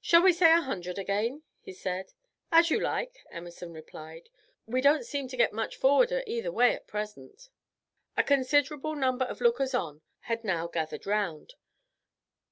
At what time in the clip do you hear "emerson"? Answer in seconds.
3.30-3.72